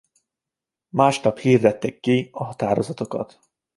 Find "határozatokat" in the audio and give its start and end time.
2.43-3.39